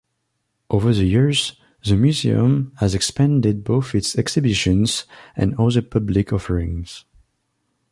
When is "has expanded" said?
2.79-3.63